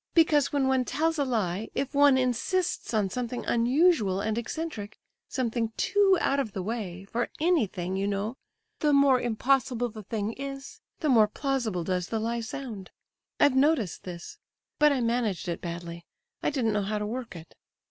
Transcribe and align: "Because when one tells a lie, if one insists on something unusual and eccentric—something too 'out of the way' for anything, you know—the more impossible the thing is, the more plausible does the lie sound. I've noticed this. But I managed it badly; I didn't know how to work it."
"Because 0.15 0.51
when 0.51 0.67
one 0.67 0.83
tells 0.83 1.19
a 1.19 1.23
lie, 1.23 1.69
if 1.75 1.93
one 1.93 2.17
insists 2.17 2.91
on 2.91 3.11
something 3.11 3.45
unusual 3.45 4.19
and 4.19 4.35
eccentric—something 4.35 5.73
too 5.77 6.17
'out 6.19 6.39
of 6.39 6.53
the 6.53 6.63
way' 6.63 7.05
for 7.05 7.29
anything, 7.39 7.95
you 7.95 8.07
know—the 8.07 8.93
more 8.93 9.21
impossible 9.21 9.89
the 9.89 10.01
thing 10.01 10.33
is, 10.33 10.81
the 11.01 11.09
more 11.09 11.27
plausible 11.27 11.83
does 11.83 12.07
the 12.07 12.17
lie 12.19 12.41
sound. 12.41 12.89
I've 13.39 13.55
noticed 13.55 14.01
this. 14.03 14.39
But 14.79 14.91
I 14.91 15.01
managed 15.01 15.47
it 15.47 15.61
badly; 15.61 16.07
I 16.41 16.49
didn't 16.49 16.73
know 16.73 16.81
how 16.81 16.97
to 16.97 17.05
work 17.05 17.35
it." 17.35 17.53